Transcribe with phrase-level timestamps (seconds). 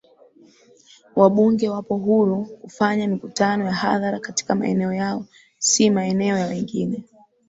[1.15, 5.25] Wabunge wapo huru kufanya mikutano ya hadhara katika maeneo yao
[5.57, 7.03] si maeneo ya wengine